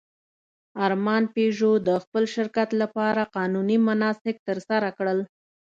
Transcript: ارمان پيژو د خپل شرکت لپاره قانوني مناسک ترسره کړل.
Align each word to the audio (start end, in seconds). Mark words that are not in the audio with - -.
ارمان 0.85 1.23
پيژو 1.35 1.71
د 1.87 1.89
خپل 2.03 2.23
شرکت 2.35 2.69
لپاره 2.81 3.29
قانوني 3.35 3.77
مناسک 3.87 4.35
ترسره 4.47 4.89
کړل. 4.97 5.19